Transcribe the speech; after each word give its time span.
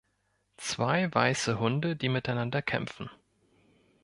zwei 0.57 1.13
weiße 1.13 1.59
Hunde, 1.59 1.95
die 1.95 2.09
miteinander 2.09 2.63
kämpfen 2.63 3.11